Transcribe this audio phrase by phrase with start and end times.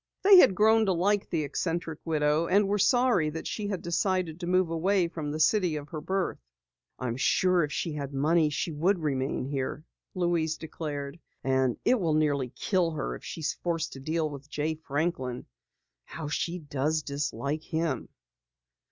[0.23, 4.39] They had grown to like the eccentric widow and were sorry that she had decided
[4.39, 6.39] to move away from the city of her birth.
[6.97, 9.85] "I am sure if she had money she would remain here,"
[10.15, 11.19] Louise declared.
[11.43, 15.45] "And it will nearly kill her if she is forced to deal with Jay Franklin.
[16.05, 18.09] How she does dislike him!"